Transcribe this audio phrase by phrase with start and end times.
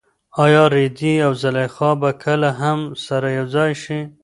[0.43, 3.99] ایا رېدی او زلیخا به کله هم سره یوځای شي؟